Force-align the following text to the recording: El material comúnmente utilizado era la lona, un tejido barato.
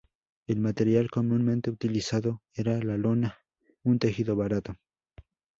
El 0.47 0.59
material 0.61 1.11
comúnmente 1.11 1.69
utilizado 1.69 2.41
era 2.55 2.81
la 2.83 2.97
lona, 2.97 3.37
un 3.83 3.99
tejido 3.99 4.35
barato. 4.35 4.73